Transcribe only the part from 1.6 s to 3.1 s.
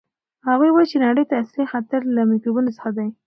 خطر له میکروبونو څخه دی.